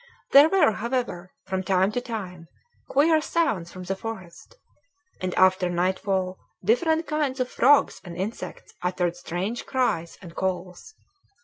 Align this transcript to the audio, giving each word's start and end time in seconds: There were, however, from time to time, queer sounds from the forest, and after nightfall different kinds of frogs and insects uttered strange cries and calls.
There 0.31 0.49
were, 0.49 0.71
however, 0.71 1.29
from 1.45 1.61
time 1.61 1.91
to 1.91 2.01
time, 2.01 2.47
queer 2.89 3.21
sounds 3.21 3.71
from 3.71 3.83
the 3.83 3.95
forest, 3.95 4.55
and 5.21 5.31
after 5.35 5.69
nightfall 5.69 6.39
different 6.65 7.05
kinds 7.05 7.39
of 7.39 7.51
frogs 7.51 8.01
and 8.03 8.17
insects 8.17 8.73
uttered 8.81 9.15
strange 9.15 9.67
cries 9.67 10.17
and 10.19 10.33
calls. 10.35 10.95